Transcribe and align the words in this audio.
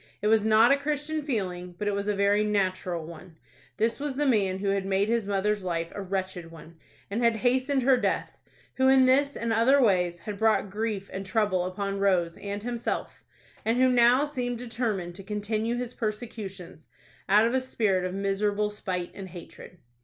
It 0.19 0.25
was 0.29 0.43
not 0.43 0.71
a 0.71 0.77
Christian 0.77 1.21
feeling, 1.21 1.75
but 1.77 1.87
it 1.87 1.93
was 1.93 2.07
a 2.07 2.15
very 2.15 2.43
natural 2.43 3.05
one. 3.05 3.37
This 3.77 3.99
was 3.99 4.15
the 4.15 4.25
man 4.25 4.57
who 4.57 4.69
had 4.69 4.83
made 4.83 5.09
his 5.09 5.27
mother's 5.27 5.63
life 5.63 5.91
a 5.93 6.01
wretched 6.01 6.49
one, 6.49 6.75
and 7.11 7.23
hastened 7.23 7.83
her 7.83 7.97
death; 7.97 8.35
who 8.77 8.87
in 8.87 9.05
this 9.05 9.37
and 9.37 9.53
other 9.53 9.79
ways 9.79 10.17
had 10.17 10.39
brought 10.39 10.71
grief 10.71 11.07
and 11.13 11.23
trouble 11.23 11.65
upon 11.65 11.99
Rose 11.99 12.35
and 12.37 12.63
himself, 12.63 13.23
and 13.63 13.77
who 13.77 13.89
now 13.89 14.25
seemed 14.25 14.57
determined 14.57 15.13
to 15.17 15.23
continue 15.23 15.75
his 15.75 15.93
persecutions, 15.93 16.87
out 17.29 17.45
of 17.45 17.53
a 17.53 17.61
spirit 17.61 18.03
of 18.03 18.15
miserable 18.15 18.71
spite 18.71 19.11
and 19.13 19.29
hatred. 19.29 19.77